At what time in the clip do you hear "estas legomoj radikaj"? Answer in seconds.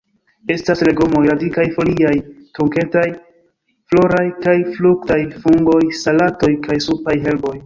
0.53-1.65